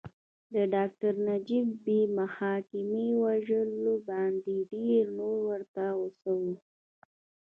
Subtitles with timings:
[0.53, 6.53] د ډاکټر نجیب بې محاکمې وژلو باندې ډېر نور ورته غوسه وو